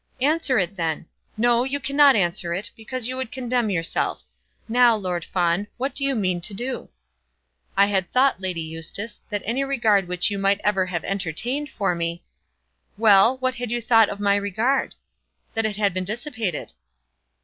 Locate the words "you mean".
6.03-6.41